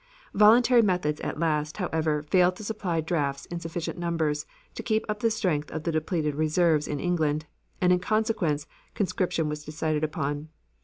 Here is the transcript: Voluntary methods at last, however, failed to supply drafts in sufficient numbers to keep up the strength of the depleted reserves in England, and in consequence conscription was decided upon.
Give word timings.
Voluntary 0.33 0.81
methods 0.81 1.21
at 1.21 1.37
last, 1.37 1.77
however, 1.77 2.23
failed 2.23 2.55
to 2.55 2.63
supply 2.63 3.01
drafts 3.01 3.45
in 3.45 3.59
sufficient 3.59 3.99
numbers 3.99 4.47
to 4.73 4.81
keep 4.81 5.05
up 5.07 5.19
the 5.19 5.29
strength 5.29 5.69
of 5.69 5.83
the 5.83 5.91
depleted 5.91 6.33
reserves 6.33 6.87
in 6.87 6.99
England, 6.99 7.45
and 7.79 7.93
in 7.93 7.99
consequence 7.99 8.65
conscription 8.95 9.47
was 9.47 9.63
decided 9.63 10.03
upon. 10.03 10.49